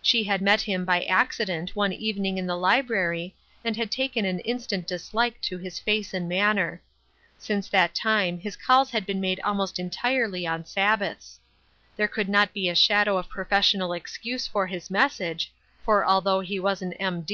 She 0.00 0.22
had 0.22 0.40
met 0.40 0.60
him 0.60 0.84
by 0.84 1.02
accident 1.02 1.74
one 1.74 1.92
evening 1.92 2.38
in 2.38 2.46
the 2.46 2.56
library, 2.56 3.34
and 3.64 3.76
had 3.76 3.90
taken 3.90 4.24
an 4.24 4.38
instant 4.46 4.86
dislike 4.86 5.40
to 5.40 5.58
his 5.58 5.80
face 5.80 6.14
and 6.14 6.28
manner. 6.28 6.80
Since 7.38 7.66
that 7.70 7.92
time 7.92 8.38
his 8.38 8.54
calls 8.56 8.92
had 8.92 9.04
been 9.04 9.20
made 9.20 9.40
almost 9.40 9.80
entirely 9.80 10.46
on 10.46 10.64
Sabbaths. 10.64 11.40
There 11.96 12.06
could 12.06 12.28
not 12.28 12.52
be 12.52 12.68
a 12.68 12.76
shadow 12.76 13.18
of 13.18 13.28
professional 13.28 13.92
excuse 13.92 14.46
for 14.46 14.68
his 14.68 14.90
message, 14.92 15.52
for 15.84 16.06
although 16.06 16.38
he 16.38 16.60
was 16.60 16.80
an 16.80 16.92
M. 16.92 17.26